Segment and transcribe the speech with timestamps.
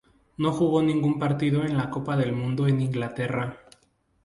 [0.37, 3.59] No jugó ningún partido en la copa del Mundo en Inglaterra.